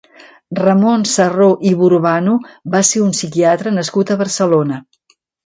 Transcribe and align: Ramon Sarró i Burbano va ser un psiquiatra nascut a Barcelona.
Ramon 0.59 1.03
Sarró 1.11 1.49
i 1.71 1.73
Burbano 1.81 2.33
va 2.77 2.81
ser 2.91 3.03
un 3.09 3.13
psiquiatra 3.19 3.75
nascut 3.77 4.17
a 4.17 4.19
Barcelona. 4.25 4.83